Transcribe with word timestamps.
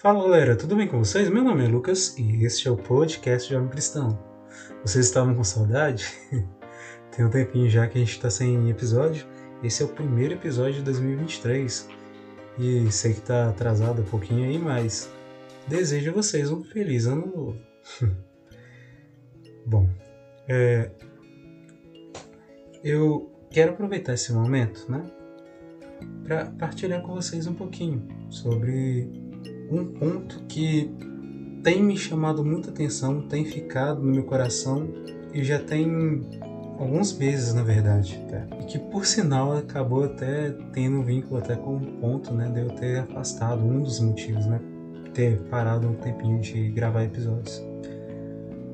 Fala 0.00 0.22
galera, 0.22 0.56
tudo 0.56 0.76
bem 0.76 0.88
com 0.88 0.98
vocês? 0.98 1.28
Meu 1.28 1.44
nome 1.44 1.62
é 1.62 1.68
Lucas 1.68 2.16
e 2.16 2.42
este 2.42 2.66
é 2.66 2.70
o 2.70 2.76
podcast 2.78 3.54
Homem 3.54 3.68
Cristão. 3.68 4.18
Vocês 4.82 5.04
estavam 5.04 5.34
com 5.34 5.44
saudade? 5.44 6.06
Tem 7.14 7.22
um 7.22 7.28
tempinho 7.28 7.68
já 7.68 7.86
que 7.86 7.98
a 7.98 8.00
gente 8.00 8.12
está 8.12 8.30
sem 8.30 8.70
episódio. 8.70 9.26
Esse 9.62 9.82
é 9.82 9.84
o 9.84 9.90
primeiro 9.90 10.32
episódio 10.32 10.76
de 10.76 10.84
2023 10.84 11.86
e 12.58 12.90
sei 12.90 13.12
que 13.12 13.18
está 13.18 13.50
atrasado 13.50 14.00
um 14.00 14.06
pouquinho 14.06 14.48
aí, 14.48 14.58
mas 14.58 15.12
desejo 15.68 16.12
a 16.12 16.14
vocês 16.14 16.50
um 16.50 16.64
feliz 16.64 17.04
ano 17.04 17.26
novo. 17.26 17.58
Bom, 19.66 19.86
é, 20.48 20.92
eu 22.82 23.30
quero 23.50 23.72
aproveitar 23.72 24.14
esse 24.14 24.32
momento, 24.32 24.90
né, 24.90 25.04
para 26.24 26.46
partilhar 26.46 27.02
com 27.02 27.14
vocês 27.14 27.46
um 27.46 27.52
pouquinho 27.52 28.08
sobre 28.30 29.29
um 29.70 29.84
ponto 29.84 30.42
que 30.48 30.90
tem 31.62 31.82
me 31.82 31.96
chamado 31.96 32.44
muita 32.44 32.70
atenção, 32.70 33.22
tem 33.22 33.44
ficado 33.44 34.02
no 34.02 34.12
meu 34.12 34.24
coração 34.24 34.88
e 35.32 35.44
já 35.44 35.58
tem 35.58 36.22
alguns 36.78 37.16
meses, 37.16 37.52
na 37.52 37.62
verdade, 37.62 38.18
tá? 38.30 38.46
e 38.58 38.64
que 38.64 38.78
por 38.78 39.04
sinal 39.04 39.56
acabou 39.56 40.04
até 40.04 40.50
tendo 40.72 40.96
um 40.96 41.04
vínculo 41.04 41.38
até 41.38 41.54
com 41.54 41.76
um 41.76 42.00
ponto, 42.00 42.32
né, 42.32 42.48
de 42.48 42.60
eu 42.60 42.70
ter 42.70 43.00
afastado 43.00 43.62
um 43.62 43.82
dos 43.82 44.00
motivos, 44.00 44.46
né, 44.46 44.58
ter 45.12 45.38
parado 45.50 45.86
um 45.86 45.94
tempinho 45.94 46.40
de 46.40 46.70
gravar 46.70 47.04
episódios. 47.04 47.62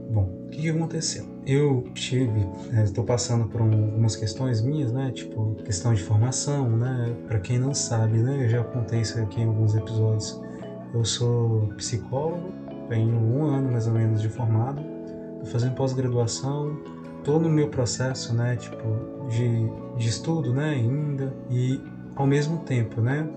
Bom, 0.08 0.30
o 0.46 0.48
que, 0.50 0.70
aconteceu? 0.70 1.26
Eu 1.44 1.84
tive, 1.94 2.46
estou 2.84 3.04
né, 3.04 3.08
passando 3.08 3.48
por 3.48 3.60
um, 3.60 3.72
algumas 3.86 4.14
questões 4.14 4.62
minhas, 4.62 4.92
né, 4.92 5.10
tipo 5.10 5.56
questão 5.64 5.92
de 5.92 6.02
formação, 6.02 6.70
né, 6.76 7.12
para 7.26 7.40
quem 7.40 7.58
não 7.58 7.74
sabe, 7.74 8.18
né, 8.18 8.44
eu 8.44 8.48
já 8.48 8.62
contei 8.62 9.00
isso 9.00 9.18
aqui 9.20 9.40
em 9.40 9.46
alguns 9.46 9.74
episódios. 9.74 10.40
Eu 10.96 11.04
sou 11.04 11.68
psicólogo, 11.76 12.54
tenho 12.88 13.14
um 13.14 13.44
ano 13.44 13.70
mais 13.70 13.86
ou 13.86 13.92
menos 13.92 14.22
de 14.22 14.30
formado, 14.30 14.80
estou 15.34 15.44
fazendo 15.44 15.74
pós-graduação, 15.74 16.74
estou 17.18 17.38
no 17.38 17.50
meu 17.50 17.68
processo, 17.68 18.32
né, 18.34 18.56
tipo, 18.56 18.82
de, 19.28 19.68
de 19.98 20.08
estudo, 20.08 20.54
né, 20.54 20.70
ainda, 20.70 21.34
e 21.50 21.78
ao 22.14 22.26
mesmo 22.26 22.60
tempo, 22.60 23.02
né, 23.02 23.28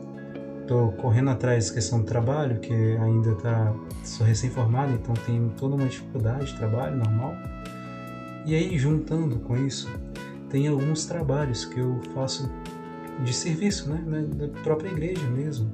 estou 0.61 0.93
correndo 0.93 1.31
atrás 1.31 1.67
da 1.67 1.73
questão 1.73 1.99
do 1.99 2.05
trabalho, 2.05 2.61
que 2.61 2.73
ainda 2.73 3.35
tá, 3.35 3.75
sou 4.05 4.25
recém-formado, 4.25 4.93
então 4.93 5.13
tenho 5.25 5.49
toda 5.57 5.75
uma 5.75 5.85
dificuldade 5.85 6.45
de 6.45 6.55
trabalho 6.55 6.95
normal. 6.95 7.33
E 8.45 8.55
aí, 8.55 8.77
juntando 8.77 9.37
com 9.39 9.57
isso, 9.57 9.89
tem 10.49 10.69
alguns 10.69 11.05
trabalhos 11.05 11.65
que 11.65 11.81
eu 11.81 11.99
faço 12.15 12.49
de 13.21 13.33
serviço, 13.33 13.89
né, 13.89 14.25
da 14.33 14.47
própria 14.63 14.87
igreja 14.87 15.27
mesmo, 15.27 15.69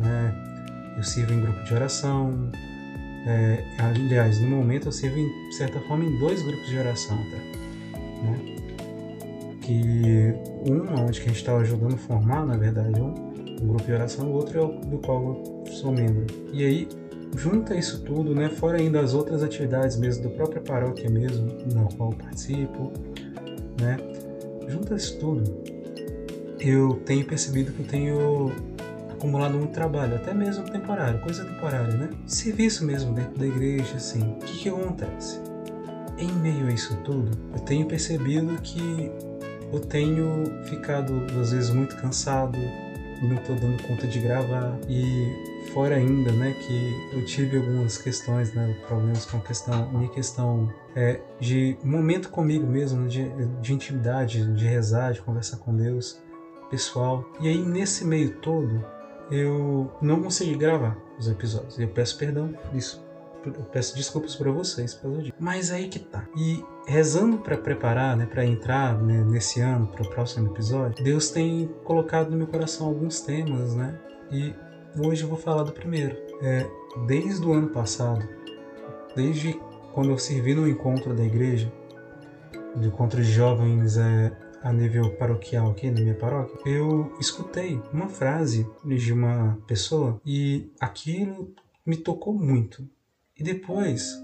né, 0.00 0.51
eu 0.96 1.02
sirvo 1.02 1.32
em 1.32 1.40
grupo 1.40 1.62
de 1.64 1.74
oração. 1.74 2.50
É, 3.26 3.64
aliás, 3.78 4.40
no 4.40 4.48
momento 4.48 4.88
eu 4.88 4.92
sirvo, 4.92 5.16
de 5.16 5.54
certa 5.54 5.80
forma, 5.80 6.04
em 6.04 6.18
dois 6.18 6.42
grupos 6.42 6.66
de 6.66 6.78
oração, 6.78 7.16
tá? 7.16 7.36
Né? 8.22 8.56
Que 9.60 10.34
um, 10.68 11.04
onde 11.04 11.20
que 11.20 11.26
a 11.26 11.28
gente 11.28 11.36
estava 11.36 11.60
ajudando 11.60 11.94
a 11.94 11.98
formar, 11.98 12.44
na 12.44 12.56
verdade, 12.56 13.00
um, 13.00 13.14
um 13.62 13.66
grupo 13.66 13.84
de 13.84 13.92
oração, 13.92 14.26
o 14.26 14.32
outro 14.32 14.58
é 14.58 14.62
o 14.62 14.68
do 14.80 14.98
qual 14.98 15.22
eu 15.22 15.72
sou 15.72 15.92
membro. 15.92 16.26
E 16.52 16.64
aí, 16.64 16.88
junta 17.36 17.74
isso 17.76 18.02
tudo, 18.02 18.34
né? 18.34 18.48
Fora 18.48 18.78
ainda 18.78 19.00
as 19.00 19.14
outras 19.14 19.42
atividades 19.42 19.96
mesmo 19.96 20.24
da 20.24 20.30
própria 20.30 20.60
paróquia 20.60 21.08
mesmo, 21.08 21.46
na 21.72 21.84
qual 21.96 22.10
eu 22.10 22.18
participo, 22.18 22.92
né? 23.80 23.96
Junta 24.68 24.96
isso 24.96 25.18
tudo, 25.18 25.62
eu 26.58 27.00
tenho 27.04 27.24
percebido 27.24 27.72
que 27.72 27.80
eu 27.80 27.86
tenho 27.86 28.52
acumulado 29.22 29.56
muito 29.56 29.72
trabalho, 29.72 30.16
até 30.16 30.34
mesmo 30.34 30.68
temporário, 30.68 31.20
coisa 31.20 31.44
temporária, 31.44 31.94
né? 31.94 32.10
Serviço 32.26 32.84
mesmo 32.84 33.14
dentro 33.14 33.38
da 33.38 33.46
igreja, 33.46 33.96
assim. 33.96 34.20
O 34.20 34.38
que, 34.38 34.58
que 34.58 34.68
acontece? 34.68 35.40
Em 36.18 36.32
meio 36.32 36.66
a 36.66 36.72
isso 36.72 36.96
tudo, 37.04 37.30
eu 37.54 37.60
tenho 37.60 37.86
percebido 37.86 38.60
que 38.62 39.12
eu 39.72 39.80
tenho 39.80 40.44
ficado, 40.64 41.14
às 41.40 41.52
vezes, 41.52 41.70
muito 41.70 41.96
cansado, 41.96 42.58
não 43.22 43.36
estou 43.36 43.54
dando 43.54 43.80
conta 43.84 44.06
de 44.08 44.18
gravar 44.18 44.76
e 44.88 45.62
fora 45.72 45.94
ainda, 45.94 46.32
né, 46.32 46.54
que 46.60 47.16
eu 47.16 47.24
tive 47.24 47.56
algumas 47.56 47.96
questões, 47.96 48.52
né, 48.52 48.76
problemas 48.88 49.24
com 49.24 49.36
a 49.36 49.40
questão, 49.40 49.90
minha 49.92 50.10
questão 50.10 50.72
é 50.96 51.20
de 51.38 51.78
momento 51.84 52.28
comigo 52.28 52.66
mesmo, 52.66 53.06
de, 53.06 53.24
de 53.60 53.72
intimidade, 53.72 54.52
de 54.54 54.66
rezar, 54.66 55.12
de 55.12 55.22
conversar 55.22 55.58
com 55.58 55.74
Deus, 55.74 56.20
pessoal. 56.68 57.24
E 57.40 57.48
aí 57.48 57.62
nesse 57.62 58.04
meio 58.04 58.36
todo, 58.40 58.84
eu 59.32 59.90
não 60.02 60.22
consegui 60.22 60.54
gravar 60.54 60.96
os 61.18 61.26
episódios. 61.26 61.78
Eu 61.78 61.88
peço 61.88 62.18
perdão 62.18 62.54
disso. 62.70 63.02
Eu 63.44 63.64
peço 63.72 63.96
desculpas 63.96 64.36
para 64.36 64.52
vocês 64.52 64.94
pelo 64.94 65.20
dia. 65.22 65.32
Mas 65.40 65.72
aí 65.72 65.88
que 65.88 65.98
tá. 65.98 66.28
E 66.36 66.62
rezando 66.86 67.38
para 67.38 67.56
preparar, 67.56 68.16
né, 68.16 68.26
para 68.26 68.44
entrar 68.44 69.02
né, 69.02 69.24
nesse 69.24 69.60
ano 69.60 69.86
para 69.86 70.02
o 70.02 70.10
próximo 70.10 70.52
episódio, 70.52 71.02
Deus 71.02 71.30
tem 71.30 71.66
colocado 71.82 72.30
no 72.30 72.36
meu 72.36 72.46
coração 72.46 72.86
alguns 72.86 73.20
temas, 73.20 73.74
né? 73.74 73.98
E 74.30 74.54
hoje 74.96 75.22
eu 75.22 75.28
vou 75.28 75.38
falar 75.38 75.62
do 75.62 75.72
primeiro. 75.72 76.14
É, 76.42 76.68
desde 77.06 77.44
o 77.44 77.52
ano 77.52 77.68
passado, 77.68 78.22
desde 79.16 79.58
quando 79.94 80.10
eu 80.10 80.18
servi 80.18 80.54
no 80.54 80.68
encontro 80.68 81.14
da 81.14 81.24
igreja, 81.24 81.72
do 82.76 82.86
encontro 82.86 83.22
de 83.22 83.32
jovens 83.32 83.96
é, 83.96 84.30
a 84.62 84.72
nível 84.72 85.10
paroquial 85.16 85.70
aqui 85.70 85.90
na 85.90 86.00
minha 86.00 86.14
paróquia, 86.14 86.70
eu 86.70 87.12
escutei 87.20 87.80
uma 87.92 88.08
frase 88.08 88.66
de 88.84 89.12
uma 89.12 89.58
pessoa 89.66 90.20
e 90.24 90.70
aquilo 90.80 91.54
me 91.84 91.96
tocou 91.96 92.32
muito. 92.32 92.88
E 93.38 93.42
depois, 93.42 94.16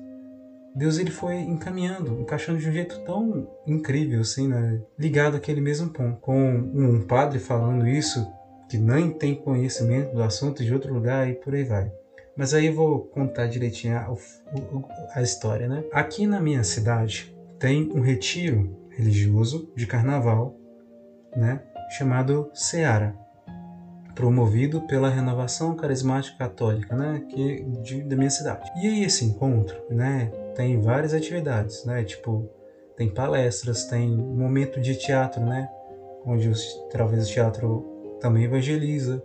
Deus 0.75 0.99
ele 0.99 1.11
foi 1.11 1.37
encaminhando, 1.37 2.21
encaixando 2.21 2.59
de 2.59 2.69
um 2.69 2.73
jeito 2.73 3.01
tão 3.01 3.51
incrível, 3.67 4.21
assim, 4.21 4.49
né? 4.49 4.81
ligado 4.99 5.37
àquele 5.37 5.61
mesmo 5.61 5.91
ponto. 5.91 6.21
Com 6.21 6.53
um 6.55 7.03
padre 7.03 7.39
falando 7.39 7.87
isso, 7.87 8.25
que 8.69 8.79
nem 8.79 9.11
tem 9.11 9.35
conhecimento 9.35 10.15
do 10.15 10.23
assunto 10.23 10.63
de 10.63 10.73
outro 10.73 10.93
lugar 10.93 11.29
e 11.29 11.35
por 11.35 11.55
aí 11.55 11.65
vai. 11.65 11.91
Mas 12.37 12.55
aí 12.55 12.67
eu 12.67 12.75
vou 12.75 13.01
contar 13.01 13.49
direitinho 13.49 13.97
a, 13.97 14.15
a, 15.15 15.23
história, 15.23 15.67
né? 15.67 15.83
Aqui 15.93 16.25
na 16.25 16.41
minha 16.41 16.63
cidade 16.63 17.35
tem 17.59 17.91
um 17.93 18.01
retiro 18.01 18.77
religioso 18.99 19.73
de 19.77 19.87
carnaval, 19.87 20.57
né, 21.37 21.63
chamado 21.97 22.51
Seara, 22.53 23.15
promovido 24.15 24.81
pela 24.89 25.09
Renovação 25.09 25.77
Carismática 25.77 26.37
Católica, 26.37 26.97
né, 26.97 27.25
que 27.31 27.63
de, 27.81 28.03
da 28.03 28.17
minha 28.17 28.29
cidade. 28.29 28.69
E 28.83 28.89
aí 28.89 29.05
esse 29.05 29.25
encontro, 29.25 29.77
né, 29.89 30.27
tem 30.57 30.81
várias 30.81 31.15
atividades, 31.15 31.85
né, 31.85 32.03
tipo 32.03 32.51
tem 32.97 33.09
palestras, 33.09 33.85
tem 33.85 34.11
momento 34.11 34.81
de 34.81 34.97
teatro, 34.97 35.41
né, 35.41 35.69
onde 36.27 36.49
os, 36.49 36.67
talvez 36.91 37.29
o 37.29 37.33
teatro 37.33 38.19
também 38.21 38.45
evangeliza 38.45 39.23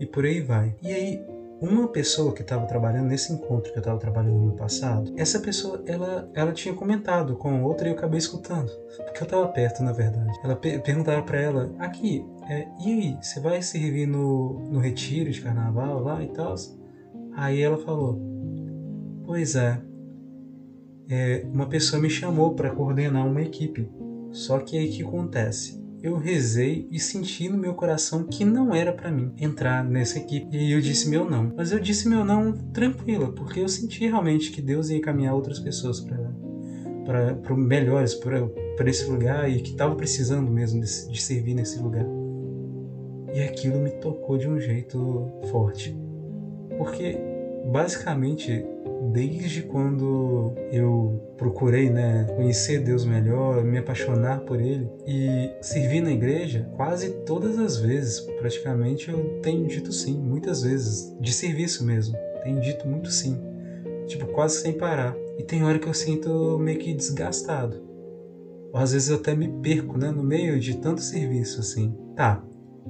e 0.00 0.04
por 0.04 0.24
aí 0.24 0.40
vai. 0.40 0.74
E 0.82 0.92
aí 0.92 1.24
uma 1.62 1.86
pessoa 1.86 2.32
que 2.32 2.42
estava 2.42 2.66
trabalhando 2.66 3.06
nesse 3.06 3.32
encontro 3.32 3.70
que 3.70 3.78
eu 3.78 3.82
estava 3.82 3.98
trabalhando 3.98 4.40
no 4.40 4.52
passado, 4.52 5.12
essa 5.16 5.38
pessoa 5.38 5.80
ela, 5.86 6.28
ela 6.34 6.52
tinha 6.52 6.74
comentado 6.74 7.36
com 7.36 7.62
outra 7.62 7.86
e 7.86 7.92
eu 7.92 7.96
acabei 7.96 8.18
escutando, 8.18 8.70
porque 9.04 9.22
eu 9.22 9.24
estava 9.24 9.46
perto 9.46 9.82
na 9.82 9.92
verdade. 9.92 10.36
Ela 10.42 10.56
perguntava 10.56 11.22
para 11.22 11.40
ela: 11.40 11.72
aqui, 11.78 12.26
é, 12.48 12.66
e 12.84 12.90
aí, 12.90 13.18
você 13.20 13.38
vai 13.38 13.62
servir 13.62 14.06
no, 14.06 14.68
no 14.70 14.80
retiro 14.80 15.30
de 15.30 15.40
carnaval 15.40 16.00
lá 16.00 16.22
e 16.22 16.28
tal? 16.28 16.54
Aí 17.34 17.62
ela 17.62 17.78
falou: 17.78 18.20
pois 19.24 19.54
é, 19.54 19.80
é 21.08 21.46
uma 21.52 21.66
pessoa 21.66 22.02
me 22.02 22.10
chamou 22.10 22.54
para 22.54 22.70
coordenar 22.70 23.26
uma 23.26 23.40
equipe. 23.40 23.88
Só 24.32 24.58
que 24.58 24.76
aí 24.78 24.88
que 24.88 25.02
acontece? 25.02 25.81
Eu 26.02 26.16
rezei 26.16 26.88
e 26.90 26.98
senti 26.98 27.48
no 27.48 27.56
meu 27.56 27.74
coração 27.74 28.24
que 28.24 28.44
não 28.44 28.74
era 28.74 28.92
para 28.92 29.10
mim 29.10 29.32
entrar 29.38 29.84
nessa 29.84 30.18
equipe. 30.18 30.56
E 30.56 30.72
eu 30.72 30.80
disse 30.80 31.08
meu 31.08 31.30
não. 31.30 31.52
Mas 31.56 31.70
eu 31.70 31.78
disse 31.78 32.08
meu 32.08 32.24
não 32.24 32.52
tranquila, 32.52 33.30
porque 33.32 33.60
eu 33.60 33.68
senti 33.68 34.06
realmente 34.08 34.50
que 34.50 34.60
Deus 34.60 34.90
ia 34.90 34.96
encaminhar 34.96 35.34
outras 35.34 35.60
pessoas 35.60 36.00
para 36.00 36.32
para 37.04 37.56
melhores 37.56 38.14
para 38.14 38.88
esse 38.88 39.10
lugar 39.10 39.50
e 39.50 39.60
que 39.60 39.70
estava 39.70 39.94
precisando 39.96 40.48
mesmo 40.50 40.80
de, 40.80 41.08
de 41.08 41.20
servir 41.20 41.54
nesse 41.54 41.78
lugar. 41.80 42.06
E 43.34 43.40
aquilo 43.42 43.80
me 43.80 43.90
tocou 43.90 44.38
de 44.38 44.48
um 44.48 44.60
jeito 44.60 45.26
forte. 45.50 45.96
Porque 46.78 47.18
basicamente 47.70 48.64
desde 49.10 49.62
quando 49.62 50.52
eu 50.70 51.34
procurei, 51.36 51.90
né, 51.90 52.24
conhecer 52.36 52.80
Deus 52.80 53.04
melhor, 53.04 53.64
me 53.64 53.78
apaixonar 53.78 54.40
por 54.40 54.60
Ele 54.60 54.88
e 55.06 55.50
servir 55.60 56.00
na 56.00 56.12
igreja, 56.12 56.70
quase 56.76 57.10
todas 57.24 57.58
as 57.58 57.76
vezes, 57.78 58.20
praticamente, 58.20 59.10
eu 59.10 59.40
tenho 59.42 59.66
dito 59.66 59.92
sim, 59.92 60.16
muitas 60.16 60.62
vezes, 60.62 61.12
de 61.20 61.32
serviço 61.32 61.84
mesmo, 61.84 62.16
tenho 62.44 62.60
dito 62.60 62.86
muito 62.86 63.10
sim, 63.10 63.36
tipo, 64.06 64.26
quase 64.26 64.60
sem 64.60 64.74
parar. 64.74 65.16
E 65.38 65.42
tem 65.42 65.64
hora 65.64 65.78
que 65.78 65.88
eu 65.88 65.94
sinto 65.94 66.58
meio 66.58 66.78
que 66.78 66.92
desgastado. 66.92 67.82
Ou 68.72 68.78
às 68.78 68.92
vezes 68.92 69.08
eu 69.08 69.16
até 69.16 69.34
me 69.34 69.48
perco, 69.48 69.98
né, 69.98 70.10
no 70.10 70.22
meio 70.22 70.60
de 70.60 70.76
tanto 70.76 71.00
serviço 71.00 71.60
assim. 71.60 71.96
Tá, 72.14 72.44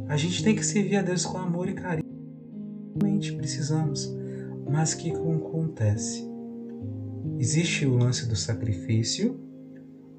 a 0.09 0.17
gente 0.17 0.43
tem 0.43 0.55
que 0.55 0.65
servir 0.65 0.97
a 0.97 1.03
Deus 1.03 1.25
com 1.25 1.39
amor 1.39 1.69
e 1.69 1.75
carinho. 1.75 2.03
Realmente 2.95 3.33
precisamos 3.33 4.15
Mas 4.69 4.93
o 4.93 4.99
que 4.99 5.11
acontece? 5.11 6.31
Existe 7.39 7.87
o 7.87 7.97
lance 7.97 8.27
do 8.27 8.37
sacrifício, 8.37 9.41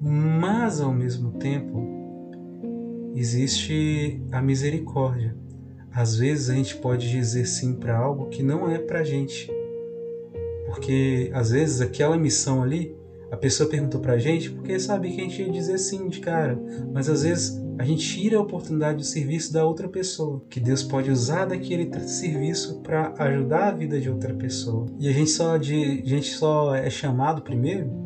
mas 0.00 0.80
ao 0.80 0.92
mesmo 0.92 1.32
tempo 1.32 1.88
existe 3.14 4.20
a 4.30 4.42
misericórdia. 4.42 5.36
Às 5.92 6.16
vezes 6.16 6.50
a 6.50 6.54
gente 6.54 6.76
pode 6.76 7.08
dizer 7.08 7.46
sim 7.46 7.74
para 7.74 7.96
algo 7.96 8.28
que 8.28 8.42
não 8.42 8.68
é 8.68 8.78
para 8.78 9.04
gente, 9.04 9.50
porque 10.66 11.30
às 11.32 11.50
vezes 11.50 11.80
aquela 11.80 12.16
missão 12.16 12.62
ali 12.62 12.96
a 13.30 13.36
pessoa 13.36 13.68
perguntou 13.68 14.00
para 14.00 14.18
gente 14.18 14.50
porque 14.50 14.78
sabia 14.78 15.10
que 15.10 15.20
a 15.20 15.24
gente 15.24 15.42
ia 15.42 15.50
dizer 15.50 15.78
sim 15.78 16.08
de 16.08 16.20
cara, 16.20 16.58
mas 16.92 17.08
às 17.08 17.22
vezes 17.22 17.63
a 17.78 17.84
gente 17.84 18.06
tira 18.06 18.38
a 18.38 18.40
oportunidade 18.40 18.98
do 18.98 19.04
serviço 19.04 19.52
da 19.52 19.64
outra 19.64 19.88
pessoa, 19.88 20.42
que 20.48 20.60
Deus 20.60 20.82
pode 20.82 21.10
usar 21.10 21.46
daquele 21.46 21.90
serviço 22.06 22.80
para 22.80 23.14
ajudar 23.18 23.68
a 23.68 23.72
vida 23.72 24.00
de 24.00 24.10
outra 24.10 24.34
pessoa. 24.34 24.86
E 24.98 25.08
a 25.08 25.12
gente 25.12 25.30
só 25.30 25.56
de, 25.56 26.02
a 26.04 26.08
gente 26.08 26.30
só 26.34 26.74
é 26.74 26.88
chamado 26.90 27.42
primeiro 27.42 28.04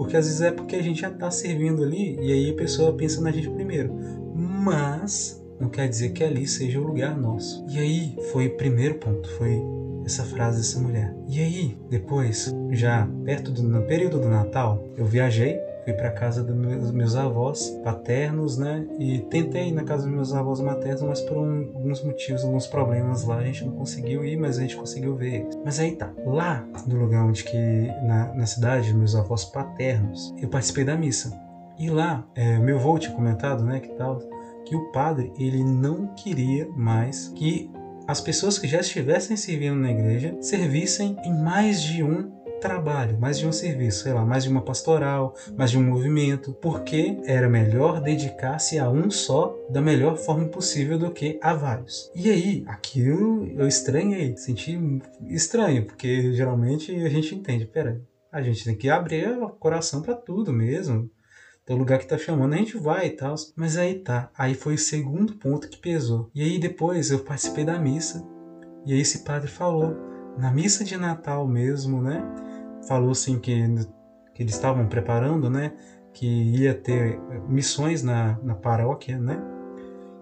porque 0.00 0.16
às 0.16 0.24
vezes 0.24 0.40
é 0.40 0.50
porque 0.50 0.76
a 0.76 0.82
gente 0.82 1.02
já 1.02 1.10
está 1.10 1.30
servindo 1.30 1.84
ali 1.84 2.18
e 2.22 2.32
aí 2.32 2.50
a 2.50 2.54
pessoa 2.54 2.90
pensa 2.94 3.20
na 3.20 3.30
gente 3.30 3.50
primeiro. 3.50 3.94
Mas 4.34 5.44
não 5.60 5.68
quer 5.68 5.86
dizer 5.86 6.14
que 6.14 6.24
ali 6.24 6.46
seja 6.46 6.80
o 6.80 6.86
lugar 6.86 7.14
nosso. 7.18 7.62
E 7.68 7.78
aí 7.78 8.16
foi 8.32 8.46
o 8.46 8.56
primeiro 8.56 8.94
ponto, 8.94 9.28
foi 9.32 9.62
essa 10.06 10.24
frase 10.24 10.56
dessa 10.56 10.80
mulher. 10.80 11.14
E 11.28 11.38
aí, 11.38 11.78
depois, 11.90 12.50
já 12.70 13.06
perto 13.26 13.50
do 13.50 13.62
no 13.62 13.82
período 13.82 14.18
do 14.18 14.28
Natal, 14.30 14.82
eu 14.96 15.04
viajei 15.04 15.60
fui 15.90 15.92
para 15.94 16.10
casa 16.10 16.42
dos 16.42 16.54
meus, 16.54 16.90
meus, 16.92 17.16
avós 17.16 17.70
paternos, 17.82 18.56
né? 18.56 18.86
E 18.98 19.18
tentei 19.30 19.68
ir 19.68 19.72
na 19.72 19.84
casa 19.84 20.04
dos 20.04 20.12
meus 20.12 20.32
avós 20.32 20.60
maternos, 20.60 21.02
mas 21.02 21.20
por 21.20 21.36
um, 21.36 21.70
alguns 21.74 22.02
motivos, 22.02 22.44
alguns 22.44 22.66
problemas 22.66 23.24
lá, 23.24 23.38
a 23.38 23.44
gente 23.44 23.64
não 23.64 23.72
conseguiu 23.72 24.24
ir, 24.24 24.36
mas 24.36 24.58
a 24.58 24.62
gente 24.62 24.76
conseguiu 24.76 25.16
ver. 25.16 25.46
Mas 25.64 25.80
aí 25.80 25.92
tá, 25.92 26.10
lá 26.24 26.64
no 26.86 26.96
lugar 26.96 27.24
onde 27.24 27.44
que, 27.44 27.56
na, 28.02 28.32
na 28.34 28.46
cidade 28.46 28.94
meus 28.94 29.14
avós 29.14 29.44
paternos, 29.44 30.34
eu 30.40 30.48
participei 30.48 30.84
da 30.84 30.96
missa. 30.96 31.38
E 31.78 31.90
lá, 31.90 32.24
é, 32.34 32.58
meu 32.58 32.76
avô 32.76 32.98
tinha 32.98 33.14
comentado, 33.14 33.64
né, 33.64 33.80
que 33.80 33.88
tal, 33.90 34.18
que 34.64 34.76
o 34.76 34.92
padre, 34.92 35.32
ele 35.38 35.64
não 35.64 36.08
queria 36.14 36.68
mais 36.76 37.28
que 37.34 37.70
as 38.06 38.20
pessoas 38.20 38.58
que 38.58 38.66
já 38.66 38.80
estivessem 38.80 39.36
servindo 39.36 39.76
na 39.76 39.90
igreja 39.90 40.36
servissem 40.40 41.16
em 41.24 41.32
mais 41.42 41.80
de 41.80 42.02
um 42.02 42.30
trabalho, 42.60 43.18
mais 43.18 43.38
de 43.38 43.46
um 43.46 43.52
serviço, 43.52 44.04
sei 44.04 44.12
lá, 44.12 44.24
mais 44.24 44.44
de 44.44 44.50
uma 44.50 44.62
pastoral, 44.62 45.34
mais 45.56 45.70
de 45.70 45.78
um 45.78 45.82
movimento, 45.82 46.52
porque 46.52 47.18
era 47.24 47.48
melhor 47.48 48.00
dedicar-se 48.00 48.78
a 48.78 48.88
um 48.88 49.10
só 49.10 49.56
da 49.68 49.80
melhor 49.80 50.16
forma 50.16 50.46
possível 50.46 50.98
do 50.98 51.10
que 51.10 51.38
a 51.42 51.54
vários. 51.54 52.10
E 52.14 52.30
aí, 52.30 52.64
aquilo 52.66 53.46
eu 53.58 53.66
estranhei, 53.66 54.36
senti 54.36 54.78
estranho, 55.28 55.86
porque 55.86 56.32
geralmente 56.32 56.94
a 56.94 57.08
gente 57.08 57.34
entende, 57.34 57.64
pera, 57.64 58.00
a 58.30 58.40
gente 58.40 58.64
tem 58.64 58.76
que 58.76 58.88
abrir 58.88 59.28
o 59.28 59.48
coração 59.48 60.02
para 60.02 60.14
tudo 60.14 60.52
mesmo. 60.52 61.10
Tem 61.66 61.76
lugar 61.76 61.98
que 61.98 62.06
tá 62.06 62.16
chamando, 62.16 62.54
a 62.54 62.56
gente 62.56 62.76
vai 62.76 63.06
e 63.06 63.10
tal. 63.10 63.34
Mas 63.56 63.76
aí 63.76 63.96
tá. 63.96 64.30
Aí 64.36 64.54
foi 64.54 64.74
o 64.74 64.78
segundo 64.78 65.34
ponto 65.34 65.68
que 65.68 65.76
pesou. 65.76 66.30
E 66.34 66.42
aí 66.42 66.58
depois 66.58 67.10
eu 67.10 67.20
participei 67.20 67.64
da 67.64 67.78
missa. 67.78 68.26
E 68.86 68.92
aí 68.92 69.00
esse 69.00 69.24
padre 69.24 69.48
falou, 69.48 69.96
na 70.38 70.50
missa 70.50 70.84
de 70.84 70.96
Natal 70.96 71.46
mesmo, 71.46 72.00
né? 72.00 72.22
Falou 72.86 73.10
assim 73.10 73.38
que, 73.38 73.52
que 74.34 74.42
eles 74.42 74.54
estavam 74.54 74.86
preparando, 74.86 75.50
né? 75.50 75.72
Que 76.12 76.26
ia 76.26 76.74
ter 76.74 77.20
missões 77.48 78.02
na, 78.02 78.38
na 78.42 78.54
paróquia, 78.54 79.18
né? 79.18 79.40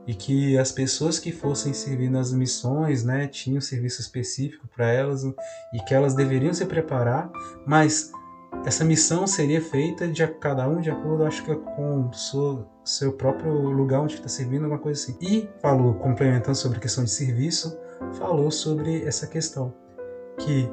E 0.07 0.15
que 0.15 0.57
as 0.57 0.73
pessoas 0.73 1.19
que 1.19 1.31
fossem 1.31 1.73
servir 1.73 2.11
nas 2.11 2.33
missões, 2.33 3.05
né, 3.05 3.27
tinham 3.27 3.61
serviço 3.61 4.01
específico 4.01 4.67
para 4.75 4.91
elas 4.91 5.23
e 5.23 5.79
que 5.87 5.93
elas 5.93 6.15
deveriam 6.15 6.55
se 6.55 6.65
preparar, 6.65 7.31
mas 7.67 8.11
essa 8.65 8.85
missão 8.85 9.27
seria 9.27 9.61
feita 9.61 10.09
de 10.09 10.27
cada 10.27 10.69
um 10.69 10.81
de 10.81 10.91
acordo, 10.91 11.25
acho 11.25 11.45
que 11.45 11.55
com 11.55 12.13
seu, 12.13 12.67
seu 12.85 13.13
próprio 13.13 13.53
lugar 13.53 14.01
onde 14.01 14.15
está 14.15 14.29
servindo, 14.29 14.65
alguma 14.65 14.81
coisa 14.81 15.01
assim. 15.01 15.17
E 15.21 15.49
falou, 15.61 15.95
complementando 15.95 16.57
sobre 16.57 16.79
a 16.79 16.81
questão 16.81 17.05
de 17.05 17.11
serviço, 17.11 17.79
falou 18.15 18.51
sobre 18.51 19.05
essa 19.05 19.27
questão 19.27 19.73
que 20.39 20.71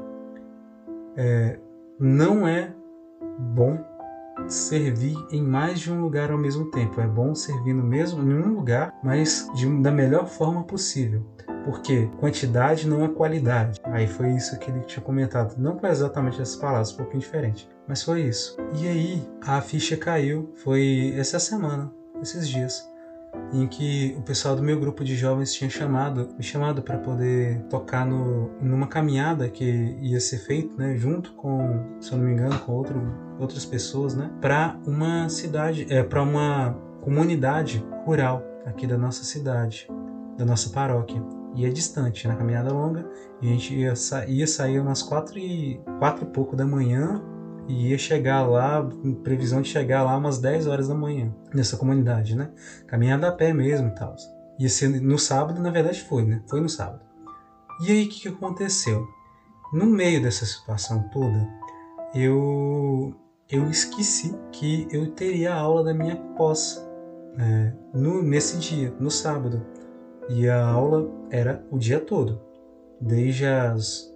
é, 1.17 1.59
não 1.99 2.47
é 2.47 2.73
bom 3.39 3.83
servir 4.47 5.15
em 5.31 5.41
mais 5.41 5.79
de 5.79 5.91
um 5.91 6.01
lugar 6.01 6.31
ao 6.31 6.37
mesmo 6.37 6.69
tempo. 6.71 6.99
É 7.01 7.07
bom 7.07 7.33
servir 7.33 7.73
no 7.73 7.83
mesmo 7.83 8.21
em 8.21 8.33
um 8.33 8.53
lugar, 8.53 8.93
mas 9.03 9.49
de, 9.55 9.65
da 9.81 9.91
melhor 9.91 10.27
forma 10.27 10.63
possível. 10.63 11.25
Porque 11.63 12.07
quantidade 12.19 12.87
não 12.87 13.03
é 13.03 13.07
qualidade. 13.07 13.79
Aí 13.85 14.07
foi 14.07 14.31
isso 14.35 14.57
que 14.59 14.69
ele 14.69 14.81
tinha 14.81 15.03
comentado. 15.03 15.57
Não 15.57 15.79
foi 15.79 15.89
exatamente 15.89 16.41
essas 16.41 16.55
palavras, 16.55 16.93
um 16.93 16.97
pouquinho 16.97 17.21
diferente. 17.21 17.67
Mas 17.87 18.03
foi 18.03 18.21
isso. 18.21 18.55
E 18.75 18.87
aí 18.87 19.27
a 19.41 19.59
ficha 19.61 19.97
caiu. 19.97 20.51
Foi 20.57 21.13
essa 21.17 21.39
semana, 21.39 21.91
esses 22.21 22.47
dias 22.47 22.87
em 23.53 23.67
que 23.67 24.15
o 24.17 24.21
pessoal 24.21 24.55
do 24.55 24.63
meu 24.63 24.79
grupo 24.79 25.03
de 25.03 25.15
jovens 25.15 25.53
tinha 25.53 25.69
chamado, 25.69 26.29
me 26.37 26.43
chamado 26.43 26.81
para 26.81 26.97
poder 26.97 27.61
tocar 27.69 28.05
no, 28.05 28.51
numa 28.61 28.87
caminhada 28.87 29.49
que 29.49 29.97
ia 30.01 30.19
ser 30.19 30.39
feita, 30.39 30.75
né, 30.77 30.95
junto 30.95 31.33
com, 31.33 31.97
se 31.99 32.11
eu 32.11 32.17
não 32.17 32.25
me 32.25 32.33
engano, 32.33 32.59
com 32.59 32.73
outro, 32.73 33.01
outras 33.39 33.65
pessoas, 33.65 34.15
né, 34.15 34.29
para 34.41 34.77
uma 34.85 35.29
cidade, 35.29 35.85
é, 35.89 36.03
para 36.03 36.21
uma 36.21 36.75
comunidade 37.01 37.85
rural 38.05 38.43
aqui 38.65 38.87
da 38.87 38.97
nossa 38.97 39.23
cidade, 39.23 39.87
da 40.37 40.45
nossa 40.45 40.69
paróquia. 40.69 41.21
E 41.55 41.65
é 41.65 41.69
distante, 41.69 42.27
na 42.27 42.35
caminhada 42.35 42.73
longa, 42.73 43.09
e 43.41 43.47
a 43.47 43.51
gente 43.51 43.73
ia, 43.73 43.95
sa 43.95 44.25
ia 44.25 44.45
sair 44.45 44.79
umas 44.79 45.01
quatro 45.01 45.39
e, 45.39 45.79
quatro 45.99 46.25
e 46.25 46.27
pouco 46.27 46.53
da 46.53 46.65
manhã 46.65 47.21
e 47.67 47.89
ia 47.89 47.97
chegar 47.97 48.43
lá, 48.47 48.87
previsão 49.23 49.61
de 49.61 49.69
chegar 49.69 50.03
lá 50.03 50.15
umas 50.17 50.39
10 50.39 50.67
horas 50.67 50.87
da 50.87 50.95
manhã, 50.95 51.33
nessa 51.53 51.77
comunidade, 51.77 52.35
né? 52.35 52.51
Caminhada 52.87 53.27
a 53.27 53.31
pé 53.31 53.53
mesmo 53.53 53.87
e 53.87 53.95
tal. 53.95 54.15
Ia 54.59 54.69
ser 54.69 54.89
no 55.01 55.17
sábado, 55.17 55.61
na 55.61 55.71
verdade 55.71 56.01
foi, 56.01 56.23
né? 56.23 56.41
Foi 56.47 56.61
no 56.61 56.69
sábado. 56.69 57.01
E 57.81 57.91
aí 57.91 58.05
o 58.05 58.09
que, 58.09 58.21
que 58.21 58.27
aconteceu? 58.29 59.05
No 59.73 59.85
meio 59.85 60.21
dessa 60.21 60.45
situação 60.45 61.09
toda, 61.11 61.49
eu 62.13 63.13
eu 63.49 63.69
esqueci 63.69 64.33
que 64.51 64.87
eu 64.91 65.11
teria 65.11 65.53
a 65.53 65.59
aula 65.59 65.83
da 65.83 65.93
minha 65.93 66.15
pós 66.35 66.83
né, 67.35 67.75
no, 67.93 68.23
nesse 68.23 68.57
dia, 68.57 68.93
no 68.99 69.11
sábado. 69.11 69.61
E 70.29 70.49
a 70.49 70.65
aula 70.65 71.07
era 71.29 71.63
o 71.69 71.77
dia 71.77 71.99
todo, 71.99 72.41
desde 72.99 73.45
as 73.45 74.11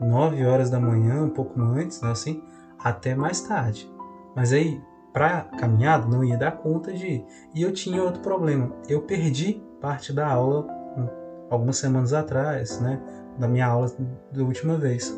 9 0.00 0.44
horas 0.44 0.70
da 0.70 0.80
manhã, 0.80 1.22
um 1.22 1.30
pouco 1.30 1.60
antes, 1.60 2.00
né, 2.00 2.10
assim, 2.10 2.42
até 2.82 3.14
mais 3.14 3.40
tarde. 3.42 3.90
Mas 4.34 4.52
aí, 4.52 4.80
para 5.12 5.42
caminhada, 5.58 6.06
não 6.06 6.24
ia 6.24 6.36
dar 6.36 6.52
conta 6.52 6.92
de 6.92 7.06
ir. 7.06 7.26
E 7.54 7.62
eu 7.62 7.72
tinha 7.72 8.02
outro 8.02 8.22
problema. 8.22 8.72
Eu 8.88 9.02
perdi 9.02 9.62
parte 9.80 10.12
da 10.12 10.26
aula 10.26 10.66
hum, 10.96 11.08
algumas 11.50 11.76
semanas 11.76 12.12
atrás, 12.12 12.80
né? 12.80 13.00
Da 13.38 13.46
minha 13.46 13.66
aula 13.66 13.92
da 14.32 14.42
última 14.42 14.76
vez. 14.76 15.14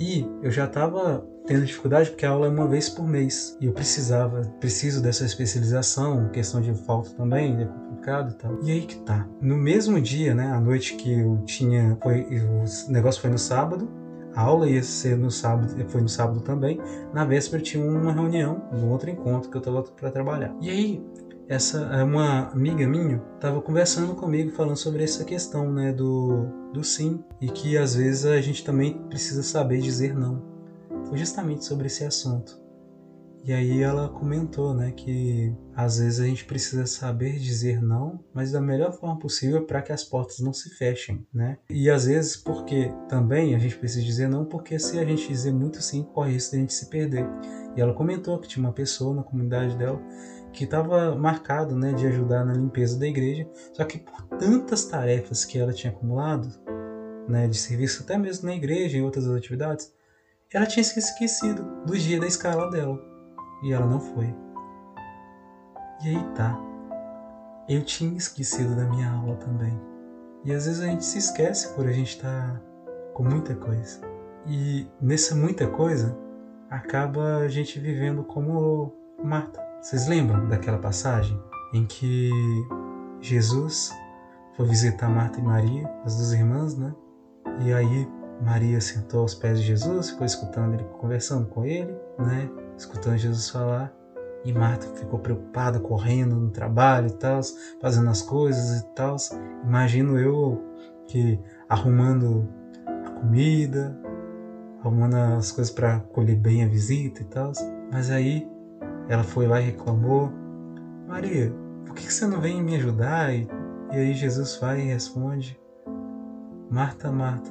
E 0.00 0.26
eu 0.42 0.50
já 0.50 0.64
estava 0.64 1.26
tendo 1.46 1.64
dificuldade 1.64 2.10
porque 2.10 2.24
a 2.24 2.30
aula 2.30 2.46
é 2.46 2.50
uma 2.50 2.66
vez 2.66 2.88
por 2.88 3.06
mês. 3.06 3.56
E 3.60 3.66
eu 3.66 3.72
precisava, 3.72 4.40
preciso 4.58 5.02
dessa 5.02 5.24
especialização, 5.24 6.30
questão 6.30 6.60
de 6.60 6.74
falta 6.74 7.10
também, 7.10 7.62
é 7.62 7.66
complicado 7.66 8.30
e 8.30 8.34
tal. 8.34 8.58
E 8.62 8.70
aí 8.70 8.80
que 8.82 8.96
tá. 9.00 9.28
No 9.40 9.56
mesmo 9.56 10.00
dia, 10.00 10.34
né? 10.34 10.46
A 10.52 10.60
noite 10.60 10.94
que 10.96 11.20
eu 11.20 11.42
tinha. 11.44 11.98
Foi, 12.02 12.22
o 12.22 12.90
negócio 12.90 13.20
foi 13.20 13.30
no 13.30 13.38
sábado 13.38 14.01
aula 14.34 14.68
ia 14.68 14.82
ser 14.82 15.16
no 15.16 15.30
sábado, 15.30 15.74
foi 15.88 16.00
no 16.00 16.08
sábado 16.08 16.40
também. 16.40 16.80
Na 17.12 17.24
véspera 17.24 17.62
tinha 17.62 17.84
uma 17.84 18.12
reunião, 18.12 18.62
um 18.72 18.90
outro 18.90 19.10
encontro 19.10 19.50
que 19.50 19.56
eu 19.56 19.60
estava 19.60 19.82
para 19.82 20.10
trabalhar. 20.10 20.54
E 20.60 20.70
aí, 20.70 21.04
essa 21.48 22.04
uma 22.04 22.48
amiga 22.48 22.86
minha 22.86 23.22
estava 23.34 23.60
conversando 23.60 24.14
comigo 24.14 24.50
falando 24.52 24.76
sobre 24.76 25.02
essa 25.02 25.24
questão, 25.24 25.70
né, 25.70 25.92
do 25.92 26.46
do 26.72 26.82
sim 26.82 27.22
e 27.40 27.48
que 27.48 27.76
às 27.76 27.94
vezes 27.94 28.24
a 28.24 28.40
gente 28.40 28.64
também 28.64 28.94
precisa 29.08 29.42
saber 29.42 29.80
dizer 29.80 30.14
não. 30.14 30.42
Foi 31.06 31.18
justamente 31.18 31.64
sobre 31.64 31.86
esse 31.86 32.04
assunto. 32.04 32.61
E 33.44 33.52
aí 33.52 33.82
ela 33.82 34.08
comentou, 34.08 34.72
né, 34.72 34.92
que 34.92 35.52
às 35.74 35.98
vezes 35.98 36.20
a 36.20 36.26
gente 36.26 36.44
precisa 36.44 36.86
saber 36.86 37.38
dizer 37.38 37.82
não, 37.82 38.22
mas 38.32 38.52
da 38.52 38.60
melhor 38.60 38.92
forma 38.92 39.18
possível 39.18 39.66
para 39.66 39.82
que 39.82 39.92
as 39.92 40.04
portas 40.04 40.38
não 40.38 40.52
se 40.52 40.70
fechem, 40.70 41.26
né? 41.34 41.58
E 41.68 41.90
às 41.90 42.06
vezes 42.06 42.36
porque 42.36 42.94
também 43.08 43.56
a 43.56 43.58
gente 43.58 43.76
precisa 43.76 44.04
dizer 44.04 44.28
não, 44.28 44.44
porque 44.44 44.78
se 44.78 44.96
a 44.96 45.04
gente 45.04 45.26
dizer 45.26 45.52
muito 45.52 45.82
sim, 45.82 46.04
corre 46.04 46.34
risco 46.34 46.52
de 46.52 46.58
a 46.58 46.60
gente 46.60 46.72
se 46.72 46.88
perder. 46.88 47.28
E 47.76 47.80
ela 47.80 47.92
comentou 47.92 48.38
que 48.38 48.46
tinha 48.46 48.64
uma 48.64 48.72
pessoa 48.72 49.12
na 49.12 49.24
comunidade 49.24 49.76
dela 49.76 50.00
que 50.52 50.62
estava 50.62 51.16
marcado, 51.16 51.74
né, 51.74 51.94
de 51.94 52.06
ajudar 52.06 52.44
na 52.44 52.52
limpeza 52.52 52.96
da 52.96 53.08
igreja, 53.08 53.48
só 53.72 53.84
que 53.84 53.98
por 53.98 54.22
tantas 54.38 54.84
tarefas 54.84 55.44
que 55.44 55.58
ela 55.58 55.72
tinha 55.72 55.92
acumulado, 55.92 56.48
né, 57.28 57.48
de 57.48 57.56
serviço 57.56 58.04
até 58.04 58.16
mesmo 58.16 58.46
na 58.46 58.54
igreja 58.54 58.98
e 58.98 59.02
outras 59.02 59.26
atividades, 59.26 59.92
ela 60.52 60.66
tinha 60.66 60.84
se 60.84 60.96
esquecido 60.96 61.64
do 61.86 61.98
dia 61.98 62.20
da 62.20 62.26
escala 62.26 62.70
dela 62.70 63.11
e 63.62 63.72
ela 63.72 63.86
não 63.86 64.00
foi. 64.00 64.34
E 66.04 66.08
aí 66.08 66.24
tá. 66.34 66.58
Eu 67.68 67.84
tinha 67.84 68.16
esquecido 68.16 68.74
da 68.74 68.84
minha 68.84 69.10
aula 69.10 69.36
também. 69.36 69.80
E 70.44 70.52
às 70.52 70.66
vezes 70.66 70.80
a 70.82 70.86
gente 70.86 71.04
se 71.04 71.18
esquece 71.18 71.74
por 71.74 71.86
a 71.86 71.92
gente 71.92 72.16
estar 72.16 72.54
tá 72.54 72.60
com 73.14 73.22
muita 73.22 73.54
coisa. 73.54 74.00
E 74.46 74.86
nessa 75.00 75.34
muita 75.36 75.68
coisa, 75.68 76.18
acaba 76.68 77.38
a 77.38 77.48
gente 77.48 77.78
vivendo 77.78 78.24
como 78.24 78.92
Marta. 79.22 79.60
Vocês 79.80 80.08
lembram 80.08 80.48
daquela 80.48 80.78
passagem 80.78 81.40
em 81.72 81.86
que 81.86 82.30
Jesus 83.20 83.90
foi 84.56 84.66
visitar 84.66 85.08
Marta 85.08 85.38
e 85.38 85.42
Maria, 85.42 85.88
as 86.04 86.16
duas 86.16 86.32
irmãs, 86.32 86.76
né? 86.76 86.92
E 87.60 87.72
aí 87.72 88.08
Maria 88.44 88.80
sentou 88.80 89.20
aos 89.20 89.34
pés 89.34 89.60
de 89.60 89.66
Jesus, 89.66 90.10
ficou 90.10 90.26
escutando 90.26 90.74
ele, 90.74 90.84
conversando 91.00 91.46
com 91.46 91.64
ele, 91.64 91.92
né? 92.18 92.50
Escutando 92.76 93.16
Jesus 93.16 93.50
falar. 93.50 93.92
E 94.44 94.52
Marta 94.52 94.86
ficou 94.96 95.20
preocupada, 95.20 95.78
correndo 95.78 96.34
no 96.34 96.50
trabalho 96.50 97.06
e 97.06 97.12
tal, 97.12 97.40
fazendo 97.80 98.10
as 98.10 98.22
coisas 98.22 98.80
e 98.80 98.86
tal. 98.94 99.16
Imagino 99.64 100.18
eu 100.18 100.60
que 101.06 101.38
arrumando 101.68 102.48
a 102.86 103.10
comida, 103.10 103.96
arrumando 104.80 105.14
as 105.14 105.52
coisas 105.52 105.72
para 105.72 106.00
colher 106.00 106.36
bem 106.36 106.64
a 106.64 106.68
visita 106.68 107.22
e 107.22 107.24
tal. 107.26 107.52
Mas 107.92 108.10
aí 108.10 108.50
ela 109.08 109.22
foi 109.22 109.46
lá 109.46 109.60
e 109.60 109.66
reclamou: 109.66 110.32
Maria, 111.06 111.52
por 111.86 111.94
que 111.94 112.12
você 112.12 112.26
não 112.26 112.40
vem 112.40 112.62
me 112.62 112.76
ajudar? 112.76 113.34
E, 113.34 113.48
aí 113.90 114.14
Jesus 114.14 114.56
vai 114.56 114.80
e 114.80 114.84
responde: 114.84 115.60
Marta, 116.70 117.12
Marta, 117.12 117.50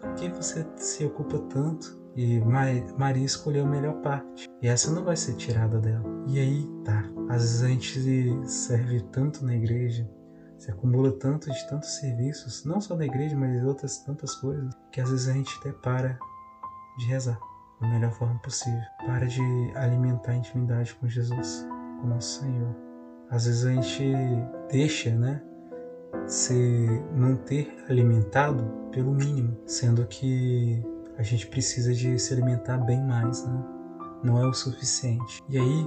por 0.00 0.12
que 0.14 0.28
você 0.28 0.66
se 0.76 1.04
ocupa 1.04 1.38
tanto? 1.38 2.01
E 2.14 2.40
Maria 2.40 3.24
escolheu 3.24 3.64
a 3.64 3.68
melhor 3.68 3.94
parte. 4.02 4.48
E 4.60 4.68
essa 4.68 4.90
não 4.90 5.04
vai 5.04 5.16
ser 5.16 5.34
tirada 5.36 5.78
dela. 5.78 6.04
E 6.28 6.38
aí 6.38 6.68
tá. 6.84 7.04
Às 7.28 7.42
vezes 7.42 7.62
a 7.62 7.68
gente 7.68 8.48
serve 8.48 9.00
tanto 9.12 9.44
na 9.44 9.54
igreja, 9.54 10.08
se 10.58 10.70
acumula 10.70 11.10
tanto 11.12 11.50
de 11.50 11.68
tantos 11.68 11.96
serviços, 11.96 12.64
não 12.64 12.80
só 12.80 12.94
na 12.94 13.06
igreja, 13.06 13.36
mas 13.36 13.58
de 13.58 13.66
outras 13.66 13.98
tantas 14.04 14.34
coisas, 14.36 14.72
que 14.90 15.00
às 15.00 15.10
vezes 15.10 15.28
a 15.28 15.32
gente 15.32 15.56
até 15.58 15.72
para 15.72 16.18
de 16.98 17.06
rezar 17.06 17.38
da 17.80 17.88
melhor 17.88 18.12
forma 18.12 18.38
possível. 18.40 18.80
Para 19.06 19.26
de 19.26 19.42
alimentar 19.74 20.32
a 20.32 20.36
intimidade 20.36 20.94
com 20.94 21.08
Jesus, 21.08 21.66
com 22.00 22.08
nosso 22.08 22.40
Senhor. 22.40 22.76
Às 23.30 23.46
vezes 23.46 23.64
a 23.64 23.72
gente 23.72 24.12
deixa, 24.70 25.10
né, 25.10 25.42
se 26.26 26.86
manter 27.16 27.74
alimentado 27.88 28.62
pelo 28.92 29.12
mínimo, 29.12 29.56
sendo 29.66 30.06
que 30.06 30.84
a 31.16 31.22
gente 31.22 31.46
precisa 31.46 31.92
de 31.92 32.18
se 32.18 32.32
alimentar 32.32 32.78
bem 32.78 33.02
mais, 33.02 33.46
né? 33.46 33.64
Não 34.22 34.38
é 34.38 34.46
o 34.46 34.52
suficiente. 34.52 35.42
E 35.48 35.58
aí 35.58 35.86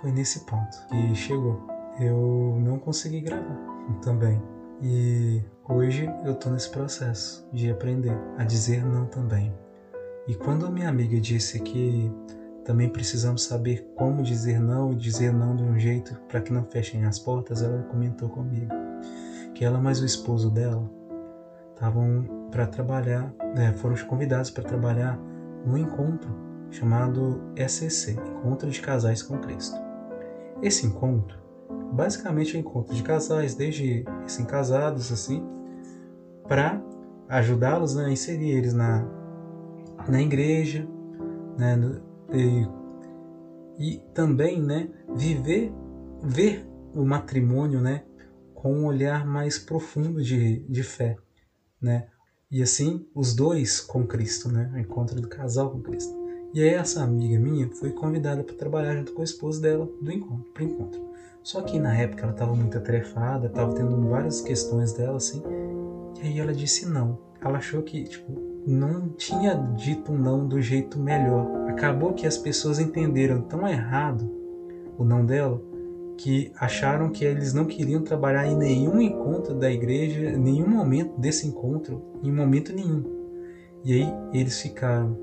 foi 0.00 0.12
nesse 0.12 0.46
ponto 0.46 0.86
que 0.88 1.14
chegou. 1.14 1.60
Eu 1.98 2.58
não 2.60 2.78
consegui 2.78 3.20
gravar 3.20 3.58
também. 4.02 4.40
E 4.82 5.42
hoje 5.68 6.08
eu 6.24 6.34
tô 6.34 6.50
nesse 6.50 6.70
processo 6.70 7.46
de 7.52 7.70
aprender 7.70 8.16
a 8.38 8.44
dizer 8.44 8.84
não 8.84 9.06
também. 9.06 9.52
E 10.26 10.34
quando 10.34 10.66
a 10.66 10.70
minha 10.70 10.88
amiga 10.88 11.20
disse 11.20 11.60
que 11.60 12.10
também 12.64 12.88
precisamos 12.88 13.42
saber 13.42 13.92
como 13.96 14.22
dizer 14.22 14.60
não 14.60 14.92
e 14.92 14.94
dizer 14.94 15.32
não 15.32 15.56
de 15.56 15.62
um 15.62 15.78
jeito 15.78 16.14
para 16.28 16.40
que 16.40 16.52
não 16.52 16.64
fechem 16.64 17.04
as 17.04 17.18
portas, 17.18 17.62
ela 17.62 17.82
comentou 17.84 18.28
comigo 18.28 18.72
que 19.60 19.64
ela 19.66 19.78
mais 19.78 20.00
o 20.00 20.06
esposo 20.06 20.50
dela 20.50 20.90
estavam 21.74 22.39
para 22.50 22.66
trabalhar, 22.66 23.32
né, 23.54 23.72
foram 23.74 23.96
convidados 24.06 24.50
para 24.50 24.64
trabalhar 24.64 25.18
no 25.64 25.76
encontro 25.76 26.30
chamado 26.70 27.40
ECC, 27.56 28.12
Encontro 28.12 28.70
de 28.70 28.80
Casais 28.80 29.22
com 29.22 29.38
Cristo. 29.38 29.76
Esse 30.62 30.86
encontro, 30.86 31.38
basicamente 31.92 32.54
é 32.54 32.58
um 32.58 32.60
encontro 32.60 32.94
de 32.94 33.02
casais, 33.02 33.54
desde 33.54 34.04
recém-casados 34.22 35.10
assim, 35.10 35.44
para 36.46 36.80
ajudá-los 37.28 37.94
né, 37.94 38.06
a 38.06 38.10
inserir 38.10 38.50
eles 38.50 38.72
na, 38.72 39.04
na 40.08 40.20
igreja, 40.20 40.86
né, 41.58 41.76
e, 42.32 42.68
e 43.78 43.98
também 44.14 44.60
né, 44.62 44.88
viver, 45.14 45.72
ver 46.22 46.66
o 46.94 47.04
matrimônio 47.04 47.80
né, 47.80 48.04
com 48.54 48.74
um 48.74 48.86
olhar 48.86 49.26
mais 49.26 49.58
profundo 49.58 50.22
de, 50.22 50.60
de 50.68 50.82
fé, 50.82 51.16
né? 51.80 52.08
E 52.50 52.62
assim, 52.62 53.06
os 53.14 53.32
dois 53.32 53.80
com 53.80 54.04
Cristo, 54.04 54.50
né? 54.50 54.72
O 54.74 54.78
encontro 54.78 55.20
do 55.20 55.28
casal 55.28 55.70
com 55.70 55.80
Cristo. 55.80 56.12
E 56.52 56.60
aí 56.60 56.70
essa 56.70 57.00
amiga 57.00 57.38
minha 57.38 57.70
foi 57.70 57.90
convidada 57.92 58.42
para 58.42 58.56
trabalhar 58.56 58.96
junto 58.96 59.12
com 59.12 59.20
o 59.20 59.24
esposo 59.24 59.62
dela 59.62 59.88
do 60.02 60.10
encontro, 60.10 60.50
pro 60.52 60.64
encontro. 60.64 61.00
Só 61.44 61.62
que 61.62 61.78
na 61.78 61.94
época 61.96 62.22
ela 62.24 62.32
estava 62.32 62.52
muito 62.52 62.76
atarefada, 62.76 63.46
estava 63.46 63.72
tendo 63.72 64.08
várias 64.08 64.40
questões 64.40 64.92
dela 64.92 65.16
assim, 65.16 65.40
e 66.20 66.26
aí 66.26 66.38
ela 66.40 66.52
disse 66.52 66.86
não. 66.86 67.20
Ela 67.40 67.58
achou 67.58 67.82
que, 67.82 68.02
tipo, 68.02 68.32
não 68.66 69.10
tinha 69.10 69.54
dito 69.76 70.12
não 70.12 70.46
do 70.46 70.60
jeito 70.60 70.98
melhor. 70.98 71.46
Acabou 71.68 72.14
que 72.14 72.26
as 72.26 72.36
pessoas 72.36 72.80
entenderam 72.80 73.42
tão 73.42 73.66
errado 73.66 74.28
o 74.98 75.04
não 75.04 75.24
dela 75.24 75.62
que 76.22 76.52
acharam 76.60 77.08
que 77.08 77.24
eles 77.24 77.54
não 77.54 77.64
queriam 77.64 78.02
trabalhar 78.02 78.46
em 78.46 78.54
nenhum 78.54 79.00
encontro 79.00 79.54
da 79.54 79.70
igreja, 79.70 80.36
nenhum 80.36 80.68
momento 80.68 81.18
desse 81.18 81.46
encontro, 81.46 82.02
em 82.22 82.30
momento 82.30 82.74
nenhum. 82.74 83.02
E 83.82 83.94
aí 83.94 84.14
eles 84.34 84.60
ficaram 84.60 85.16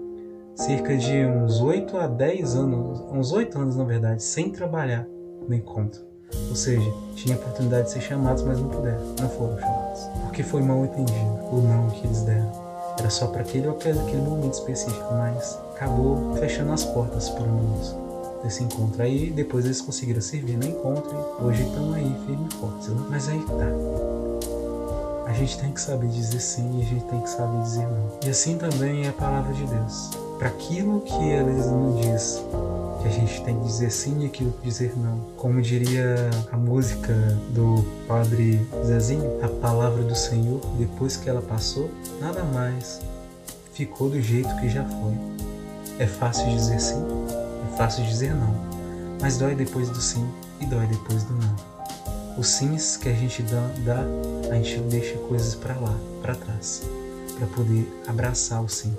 cerca 0.55 0.97
de 0.97 1.23
uns 1.23 1.61
8 1.61 1.97
a 1.97 2.07
10 2.07 2.55
anos, 2.55 2.99
uns 3.11 3.31
8 3.31 3.59
anos 3.59 3.75
na 3.75 3.83
verdade, 3.83 4.23
sem 4.23 4.49
trabalhar 4.49 5.07
no 5.47 5.53
encontro. 5.53 6.01
Ou 6.49 6.55
seja, 6.55 6.91
tinha 7.13 7.35
a 7.35 7.39
oportunidade 7.39 7.85
de 7.85 7.91
ser 7.91 8.01
chamados, 8.01 8.41
mas 8.41 8.59
não 8.59 8.67
puderam, 8.67 9.03
não 9.21 9.29
foram 9.29 9.59
chamados. 9.59 10.01
Porque 10.23 10.41
foi 10.41 10.63
mal 10.63 10.83
entendido 10.83 11.45
o 11.51 11.61
não 11.61 11.91
que 11.91 12.07
eles 12.07 12.23
deram. 12.23 12.51
Era 12.97 13.11
só 13.11 13.27
para 13.27 13.41
aquele, 13.41 13.67
aquele 13.67 14.21
momento 14.21 14.53
específico, 14.53 15.13
mas 15.13 15.59
acabou 15.75 16.33
fechando 16.37 16.71
as 16.71 16.83
portas 16.83 17.29
para 17.29 17.45
nós 17.45 18.06
desse 18.43 18.63
encontro. 18.63 19.01
Aí 19.01 19.29
depois 19.31 19.65
eles 19.65 19.81
conseguiram 19.81 20.21
servir 20.21 20.57
no 20.57 20.65
encontro 20.65 21.11
e 21.39 21.43
hoje 21.43 21.63
estão 21.63 21.93
aí 21.93 22.15
firmes 22.25 22.53
e 22.53 22.57
fortes. 22.57 22.89
Mas 23.09 23.29
aí 23.29 23.39
tá. 23.39 23.67
A 25.25 25.33
gente 25.33 25.59
tem 25.59 25.71
que 25.71 25.81
saber 25.81 26.07
dizer 26.07 26.39
sim 26.39 26.79
e 26.79 26.81
a 26.81 26.85
gente 26.85 27.05
tem 27.05 27.19
que 27.21 27.29
saber 27.29 27.61
dizer 27.61 27.85
não. 27.85 28.11
E 28.25 28.29
assim 28.29 28.57
também 28.57 29.05
é 29.05 29.09
a 29.09 29.13
palavra 29.13 29.53
de 29.53 29.65
Deus. 29.65 30.11
Para 30.37 30.47
aquilo 30.49 31.01
que 31.01 31.29
eles 31.29 31.65
nos 31.65 32.01
diz 32.01 32.43
que 33.01 33.07
a 33.07 33.11
gente 33.11 33.43
tem 33.43 33.59
que 33.59 33.65
dizer 33.65 33.91
sim 33.91 34.23
e 34.23 34.25
aquilo 34.25 34.51
que 34.53 34.63
dizer 34.67 34.93
não. 34.97 35.19
Como 35.35 35.61
diria 35.61 36.29
a 36.51 36.57
música 36.57 37.13
do 37.49 37.85
Padre 38.07 38.65
Zezinho, 38.85 39.43
a 39.43 39.47
palavra 39.47 40.03
do 40.03 40.15
Senhor, 40.15 40.61
depois 40.77 41.17
que 41.17 41.29
ela 41.29 41.41
passou, 41.41 41.89
nada 42.21 42.43
mais 42.43 43.01
ficou 43.77 44.09
do 44.09 44.19
jeito 44.19 44.49
que 44.57 44.69
já 44.69 44.83
foi. 44.83 45.13
É 45.99 46.07
fácil 46.07 46.47
dizer 46.49 46.79
sim, 46.79 47.03
fácil 47.77 48.03
dizer 48.05 48.33
não, 48.33 48.55
mas 49.21 49.37
dói 49.37 49.53
depois 49.53 49.89
do 49.89 50.01
sim 50.01 50.27
e 50.59 50.65
dói 50.65 50.87
depois 50.87 51.23
do 51.23 51.33
não. 51.33 51.55
Os 52.37 52.47
sims 52.47 52.97
que 52.97 53.07
a 53.07 53.13
gente 53.13 53.43
dá, 53.43 53.69
dá 53.85 54.51
a 54.51 54.55
gente 54.55 54.79
deixa 54.89 55.15
coisas 55.19 55.53
para 55.53 55.75
lá, 55.75 55.95
para 56.21 56.35
trás, 56.35 56.81
para 57.37 57.47
poder 57.47 57.87
abraçar 58.07 58.63
o 58.63 58.67
sim. 58.67 58.95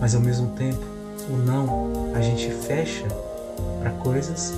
Mas 0.00 0.14
ao 0.14 0.20
mesmo 0.20 0.48
tempo, 0.56 0.82
o 1.30 1.36
não 1.36 2.12
a 2.14 2.20
gente 2.20 2.50
fecha 2.50 3.06
para 3.80 3.90
coisas 3.92 4.52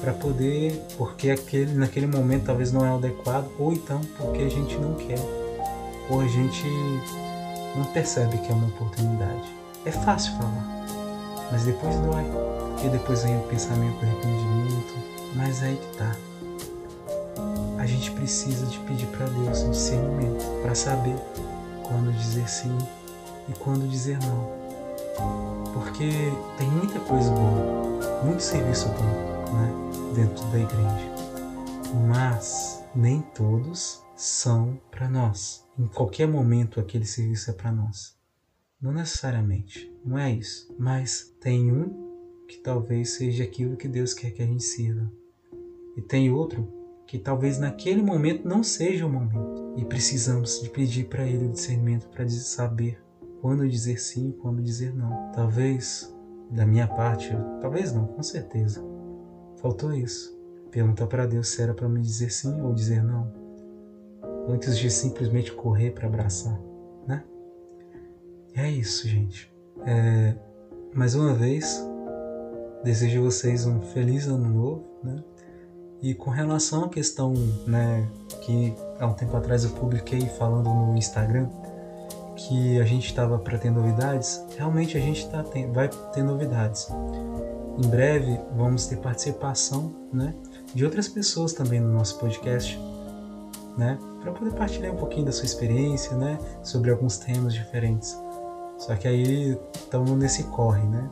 para 0.00 0.14
poder, 0.14 0.72
porque 0.96 1.30
aquele 1.30 1.74
naquele 1.74 2.06
momento 2.06 2.44
talvez 2.44 2.72
não 2.72 2.84
é 2.84 2.88
adequado, 2.88 3.46
ou 3.58 3.74
então 3.74 4.00
porque 4.16 4.42
a 4.42 4.48
gente 4.48 4.76
não 4.78 4.94
quer, 4.94 5.18
ou 6.08 6.20
a 6.20 6.26
gente 6.26 6.64
não 7.76 7.84
percebe 7.92 8.38
que 8.38 8.50
é 8.50 8.54
uma 8.54 8.68
oportunidade. 8.68 9.54
É 9.84 9.90
fácil 9.90 10.32
falar, 10.38 10.79
mas 11.50 11.64
depois 11.64 11.94
dói. 11.96 12.24
Porque 12.72 12.88
depois 12.88 13.22
vem 13.24 13.38
o 13.38 13.42
pensamento 13.42 13.98
do 13.98 14.06
arrependimento. 14.06 14.94
Mas 15.34 15.62
aí 15.62 15.76
que 15.76 15.96
tá. 15.96 16.16
A 17.78 17.86
gente 17.86 18.10
precisa 18.12 18.66
de 18.66 18.78
pedir 18.80 19.06
para 19.06 19.26
Deus 19.26 19.62
um 19.62 19.70
discernimento 19.70 20.44
para 20.62 20.74
saber 20.74 21.16
quando 21.82 22.12
dizer 22.16 22.48
sim 22.48 22.76
e 23.48 23.52
quando 23.58 23.88
dizer 23.88 24.18
não. 24.20 24.60
Porque 25.72 26.10
tem 26.58 26.68
muita 26.68 27.00
coisa 27.00 27.30
boa, 27.30 28.22
muito 28.24 28.42
serviço 28.42 28.88
bom 28.88 29.52
né, 29.54 29.72
dentro 30.14 30.44
da 30.46 30.58
igreja. 30.58 31.10
Mas 32.08 32.84
nem 32.94 33.22
todos 33.22 34.02
são 34.16 34.78
para 34.90 35.08
nós. 35.08 35.64
Em 35.78 35.86
qualquer 35.86 36.28
momento 36.28 36.80
aquele 36.80 37.06
serviço 37.06 37.50
é 37.50 37.54
para 37.54 37.72
nós. 37.72 38.14
Não 38.80 38.92
necessariamente, 38.92 39.89
não 40.04 40.18
é 40.18 40.32
isso. 40.32 40.74
Mas 40.78 41.34
tem 41.40 41.70
um 41.70 42.44
que 42.48 42.58
talvez 42.58 43.10
seja 43.10 43.44
aquilo 43.44 43.76
que 43.76 43.88
Deus 43.88 44.12
quer 44.12 44.30
que 44.30 44.42
a 44.42 44.46
gente 44.46 44.64
sirva. 44.64 45.10
E 45.96 46.02
tem 46.02 46.30
outro 46.30 46.66
que 47.06 47.18
talvez 47.18 47.58
naquele 47.58 48.02
momento 48.02 48.46
não 48.46 48.62
seja 48.62 49.06
o 49.06 49.10
momento. 49.10 49.74
E 49.76 49.84
precisamos 49.84 50.60
de 50.62 50.70
pedir 50.70 51.08
para 51.08 51.26
Ele 51.26 51.46
o 51.46 51.52
discernimento 51.52 52.08
para 52.08 52.28
saber 52.28 53.02
quando 53.40 53.68
dizer 53.68 53.98
sim 53.98 54.30
e 54.30 54.32
quando 54.32 54.62
dizer 54.62 54.94
não. 54.94 55.32
Talvez, 55.32 56.14
da 56.50 56.64
minha 56.64 56.86
parte, 56.86 57.30
talvez 57.60 57.92
não, 57.92 58.06
com 58.06 58.22
certeza. 58.22 58.82
Faltou 59.56 59.92
isso. 59.92 60.38
Perguntar 60.70 61.06
para 61.08 61.26
Deus 61.26 61.48
se 61.48 61.60
era 61.60 61.74
para 61.74 61.88
me 61.88 62.00
dizer 62.00 62.30
sim 62.30 62.60
ou 62.60 62.72
dizer 62.72 63.02
não. 63.02 63.32
Antes 64.48 64.78
de 64.78 64.90
simplesmente 64.90 65.52
correr 65.52 65.90
para 65.90 66.06
abraçar, 66.06 66.60
né? 67.06 67.24
é 68.54 68.70
isso, 68.70 69.08
gente. 69.08 69.49
É, 69.86 70.34
mais 70.94 71.14
uma 71.14 71.32
vez, 71.32 71.82
desejo 72.84 73.20
a 73.20 73.24
vocês 73.24 73.66
um 73.66 73.80
feliz 73.80 74.26
ano 74.26 74.48
novo, 74.48 74.84
né? 75.02 75.22
E 76.02 76.14
com 76.14 76.30
relação 76.30 76.84
à 76.84 76.88
questão, 76.88 77.34
né, 77.66 78.06
que 78.42 78.74
há 78.98 79.06
um 79.06 79.12
tempo 79.12 79.36
atrás 79.36 79.64
eu 79.64 79.70
publiquei 79.70 80.20
falando 80.20 80.70
no 80.70 80.96
Instagram 80.96 81.48
que 82.36 82.80
a 82.80 82.84
gente 82.84 83.06
estava 83.06 83.38
para 83.38 83.58
ter 83.58 83.70
novidades, 83.70 84.42
realmente 84.56 84.96
a 84.96 85.00
gente 85.00 85.28
tá 85.28 85.42
tem, 85.42 85.70
vai 85.70 85.88
ter 85.88 86.22
novidades. 86.22 86.88
Em 87.78 87.86
breve 87.86 88.40
vamos 88.56 88.86
ter 88.86 88.96
participação, 88.96 89.94
né, 90.10 90.34
de 90.74 90.84
outras 90.84 91.06
pessoas 91.06 91.52
também 91.52 91.80
no 91.80 91.92
nosso 91.92 92.18
podcast, 92.18 92.80
né, 93.76 93.98
para 94.22 94.32
poder 94.32 94.52
partilhar 94.54 94.92
um 94.92 94.96
pouquinho 94.96 95.26
da 95.26 95.32
sua 95.32 95.44
experiência, 95.44 96.16
né, 96.16 96.38
sobre 96.62 96.90
alguns 96.90 97.18
temas 97.18 97.52
diferentes. 97.52 98.16
Só 98.80 98.96
que 98.96 99.06
aí 99.06 99.58
estamos 99.74 100.10
nesse 100.12 100.44
corre, 100.44 100.82
né? 100.86 101.06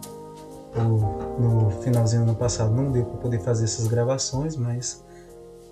O, 0.75 1.39
no 1.39 1.71
finalzinho 1.83 2.25
do 2.25 2.31
ano 2.31 2.39
passado 2.39 2.75
não 2.75 2.91
deu 2.91 3.05
para 3.05 3.19
poder 3.19 3.41
fazer 3.41 3.65
essas 3.65 3.87
gravações, 3.87 4.57
mas 4.57 5.05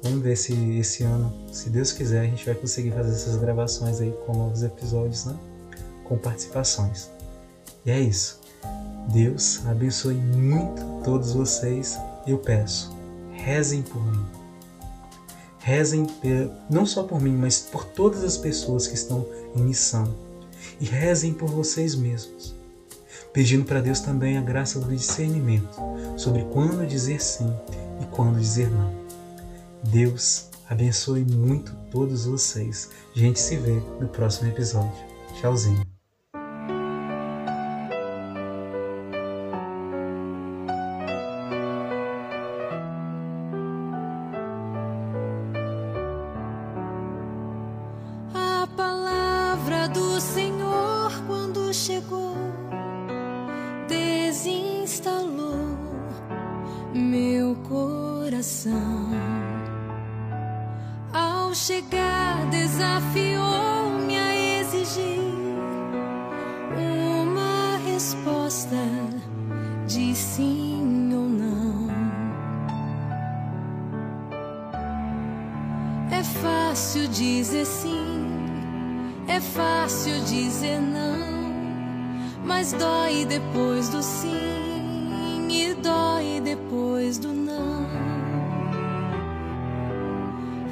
vamos 0.02 0.20
ver 0.20 0.36
se 0.36 0.52
esse 0.78 1.04
ano, 1.04 1.32
se 1.50 1.70
Deus 1.70 1.92
quiser, 1.92 2.20
a 2.20 2.24
gente 2.24 2.44
vai 2.44 2.54
conseguir 2.54 2.90
fazer 2.90 3.12
essas 3.12 3.36
gravações 3.36 3.98
aí 3.98 4.12
com 4.26 4.34
novos 4.34 4.62
episódios, 4.62 5.24
né? 5.24 5.34
Com 6.04 6.18
participações. 6.18 7.10
E 7.84 7.90
é 7.90 7.98
isso. 7.98 8.40
Deus 9.08 9.64
abençoe 9.66 10.16
muito 10.16 10.82
todos 11.02 11.32
vocês. 11.32 11.98
Eu 12.26 12.36
peço, 12.36 12.94
rezem 13.32 13.80
por 13.80 14.04
mim. 14.04 14.26
Rezem 15.60 16.06
não 16.68 16.84
só 16.84 17.04
por 17.04 17.22
mim, 17.22 17.34
mas 17.34 17.60
por 17.60 17.84
todas 17.84 18.22
as 18.22 18.36
pessoas 18.36 18.86
que 18.86 18.94
estão 18.94 19.24
em 19.54 19.62
missão. 19.62 20.25
E 20.80 20.84
rezem 20.84 21.32
por 21.32 21.48
vocês 21.48 21.94
mesmos 21.94 22.56
pedindo 23.36 23.66
para 23.66 23.82
Deus 23.82 24.00
também 24.00 24.38
a 24.38 24.40
graça 24.40 24.80
do 24.80 24.96
discernimento 24.96 25.78
sobre 26.16 26.42
quando 26.44 26.86
dizer 26.86 27.20
sim 27.20 27.52
e 28.00 28.06
quando 28.06 28.40
dizer 28.40 28.70
não. 28.70 28.94
Deus 29.84 30.48
abençoe 30.66 31.22
muito 31.22 31.70
todos 31.90 32.24
vocês. 32.24 32.88
A 33.14 33.18
gente 33.18 33.38
se 33.38 33.58
vê 33.58 33.78
no 34.00 34.08
próximo 34.08 34.48
episódio. 34.48 35.04
Tchauzinho. 35.34 35.95
Dizer 77.16 77.64
sim, 77.64 78.26
é 79.26 79.40
fácil 79.40 80.20
dizer 80.24 80.80
não. 80.80 81.36
Mas 82.44 82.72
dói 82.72 83.24
depois 83.24 83.88
do 83.88 84.02
sim 84.02 85.48
e 85.48 85.74
dói 85.82 86.40
depois 86.44 87.16
do 87.18 87.32
não. 87.32 87.86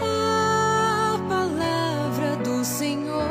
A 0.00 1.18
palavra 1.28 2.36
do 2.44 2.62
Senhor, 2.62 3.26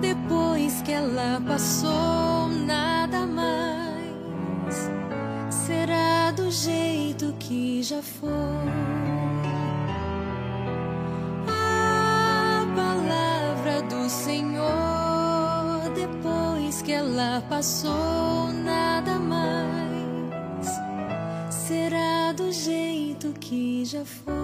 depois 0.00 0.80
que 0.82 0.92
ela 0.92 1.42
passou, 1.46 2.48
nada 2.66 3.26
mais 3.26 4.90
será 5.50 6.30
do 6.30 6.50
jeito 6.50 7.34
que 7.38 7.82
já 7.82 8.00
foi. 8.02 9.01
Que 16.84 16.92
ela 16.92 17.40
passou, 17.48 18.52
nada 18.52 19.12
mais 19.18 20.66
será 21.48 22.32
do 22.32 22.50
jeito 22.50 23.32
que 23.38 23.84
já 23.84 24.04
foi. 24.04 24.41